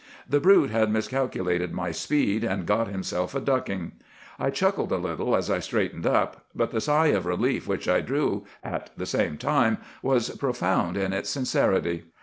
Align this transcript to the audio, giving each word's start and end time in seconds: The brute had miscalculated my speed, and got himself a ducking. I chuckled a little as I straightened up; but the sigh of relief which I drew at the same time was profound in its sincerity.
The 0.27 0.39
brute 0.39 0.71
had 0.71 0.89
miscalculated 0.91 1.73
my 1.73 1.91
speed, 1.91 2.43
and 2.43 2.65
got 2.65 2.87
himself 2.87 3.35
a 3.35 3.39
ducking. 3.39 3.91
I 4.39 4.49
chuckled 4.49 4.91
a 4.91 4.97
little 4.97 5.35
as 5.35 5.47
I 5.51 5.59
straightened 5.59 6.07
up; 6.07 6.45
but 6.55 6.71
the 6.71 6.81
sigh 6.81 7.09
of 7.09 7.27
relief 7.27 7.67
which 7.67 7.87
I 7.87 8.01
drew 8.01 8.45
at 8.63 8.89
the 8.97 9.05
same 9.05 9.37
time 9.37 9.77
was 10.01 10.35
profound 10.37 10.97
in 10.97 11.13
its 11.13 11.29
sincerity. 11.29 12.05